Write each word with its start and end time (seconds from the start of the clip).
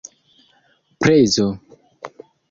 prezo 1.01 1.45